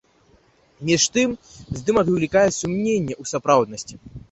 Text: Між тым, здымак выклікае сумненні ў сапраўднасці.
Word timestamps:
Між 0.89 1.05
тым, 1.17 1.29
здымак 1.81 2.07
выклікае 2.11 2.47
сумненні 2.59 3.13
ў 3.21 3.37
сапраўднасці. 3.37 3.95